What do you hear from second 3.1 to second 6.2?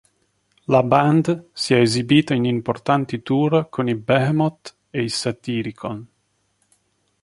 tour con i Behemoth e i Satyricon.